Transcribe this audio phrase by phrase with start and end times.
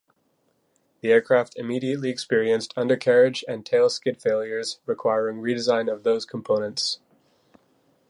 [1.01, 6.97] The aircraft immediately experienced undercarriage and tailskid failures, requiring redesign of those components.